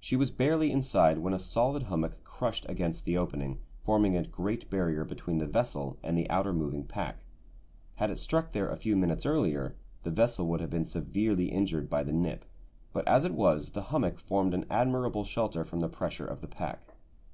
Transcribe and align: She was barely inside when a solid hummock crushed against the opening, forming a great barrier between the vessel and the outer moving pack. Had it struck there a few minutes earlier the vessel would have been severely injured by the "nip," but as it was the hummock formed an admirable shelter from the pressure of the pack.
She 0.00 0.16
was 0.16 0.30
barely 0.30 0.72
inside 0.72 1.18
when 1.18 1.34
a 1.34 1.38
solid 1.38 1.82
hummock 1.82 2.24
crushed 2.24 2.64
against 2.66 3.04
the 3.04 3.18
opening, 3.18 3.58
forming 3.84 4.16
a 4.16 4.22
great 4.24 4.70
barrier 4.70 5.04
between 5.04 5.36
the 5.36 5.44
vessel 5.44 5.98
and 6.02 6.16
the 6.16 6.30
outer 6.30 6.54
moving 6.54 6.84
pack. 6.84 7.18
Had 7.96 8.10
it 8.10 8.16
struck 8.16 8.52
there 8.52 8.70
a 8.70 8.76
few 8.78 8.96
minutes 8.96 9.26
earlier 9.26 9.76
the 10.02 10.10
vessel 10.10 10.46
would 10.46 10.60
have 10.62 10.70
been 10.70 10.86
severely 10.86 11.50
injured 11.50 11.90
by 11.90 12.02
the 12.02 12.12
"nip," 12.14 12.46
but 12.94 13.06
as 13.06 13.26
it 13.26 13.34
was 13.34 13.68
the 13.72 13.82
hummock 13.92 14.18
formed 14.18 14.54
an 14.54 14.64
admirable 14.70 15.24
shelter 15.24 15.62
from 15.62 15.80
the 15.80 15.90
pressure 15.90 16.24
of 16.24 16.40
the 16.40 16.48
pack. 16.48 16.94